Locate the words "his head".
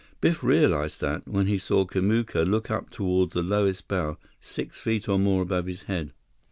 5.67-6.11